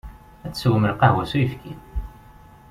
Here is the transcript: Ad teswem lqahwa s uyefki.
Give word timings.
Ad 0.45 0.51
teswem 0.53 0.85
lqahwa 0.91 1.23
s 1.29 1.31
uyefki. 1.37 1.73